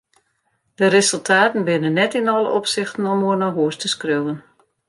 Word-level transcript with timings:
De 0.79 0.85
resultaten 0.95 1.65
binne 1.67 1.91
net 1.99 2.11
yn 2.19 2.31
alle 2.35 2.49
opsichten 2.59 3.09
om 3.13 3.25
oer 3.27 3.39
nei 3.39 3.51
hús 3.55 3.75
te 3.77 3.87
skriuwen. 3.95 4.37